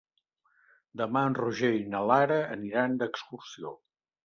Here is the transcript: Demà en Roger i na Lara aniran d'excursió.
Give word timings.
Demà 1.01 1.21
en 1.33 1.37
Roger 1.41 1.71
i 1.81 1.85
na 1.93 2.03
Lara 2.13 2.41
aniran 2.57 2.99
d'excursió. 3.05 3.79